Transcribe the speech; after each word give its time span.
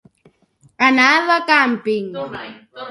Anar 0.87 1.11
de 1.29 1.39
càmping. 1.53 2.13